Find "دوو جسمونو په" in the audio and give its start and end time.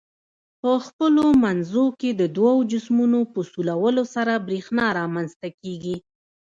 2.35-3.39